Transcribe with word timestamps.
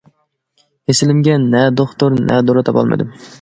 كېسىلىمگە 0.91 1.35
نە 1.43 1.61
دوختۇر، 1.83 2.17
نە 2.31 2.41
دورا 2.49 2.65
تاپالمىدىم. 2.71 3.15